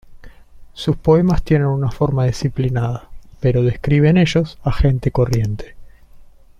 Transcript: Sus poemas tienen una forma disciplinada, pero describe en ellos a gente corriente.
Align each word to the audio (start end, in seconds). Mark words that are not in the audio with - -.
Sus 0.73 0.95
poemas 0.97 1.43
tienen 1.43 1.67
una 1.67 1.91
forma 1.91 2.25
disciplinada, 2.25 3.07
pero 3.39 3.61
describe 3.61 4.09
en 4.09 4.17
ellos 4.17 4.57
a 4.63 4.71
gente 4.71 5.11
corriente. 5.11 5.75